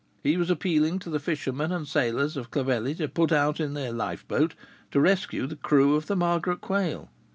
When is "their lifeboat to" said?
3.75-4.99